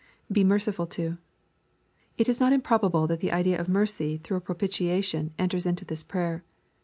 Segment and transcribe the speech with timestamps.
[0.31, 1.19] [Be merciful to.]
[2.17, 6.01] It is not improbable that the idea of mercy through a propitiation, enters into this
[6.01, 6.43] prayer.